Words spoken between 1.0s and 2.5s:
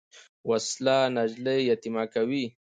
نجلۍ یتیمه کوي